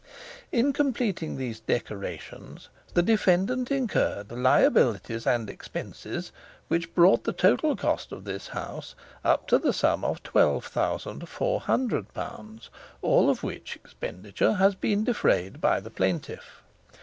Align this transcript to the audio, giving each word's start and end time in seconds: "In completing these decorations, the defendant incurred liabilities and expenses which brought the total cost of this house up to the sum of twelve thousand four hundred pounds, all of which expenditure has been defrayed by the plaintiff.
"In 0.51 0.73
completing 0.73 1.37
these 1.37 1.59
decorations, 1.59 2.69
the 2.95 3.03
defendant 3.03 3.69
incurred 3.69 4.31
liabilities 4.31 5.27
and 5.27 5.47
expenses 5.47 6.31
which 6.69 6.95
brought 6.95 7.23
the 7.23 7.31
total 7.31 7.75
cost 7.75 8.11
of 8.11 8.23
this 8.23 8.47
house 8.47 8.95
up 9.23 9.47
to 9.49 9.59
the 9.59 9.71
sum 9.73 10.03
of 10.03 10.23
twelve 10.23 10.65
thousand 10.65 11.29
four 11.29 11.59
hundred 11.59 12.11
pounds, 12.15 12.71
all 13.03 13.29
of 13.29 13.43
which 13.43 13.75
expenditure 13.75 14.53
has 14.53 14.73
been 14.73 15.03
defrayed 15.03 15.61
by 15.61 15.79
the 15.79 15.91
plaintiff. 15.91 16.63